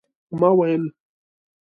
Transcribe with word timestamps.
ما 0.39 0.49
ویل 0.57 0.83